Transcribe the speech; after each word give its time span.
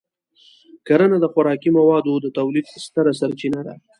کرنه 0.87 1.17
د 1.21 1.25
خوراکي 1.33 1.69
موادو 1.77 2.13
د 2.21 2.27
تولید 2.37 2.65
ستره 2.85 3.11
سرچینه 3.19 3.61
ده. 3.67 3.75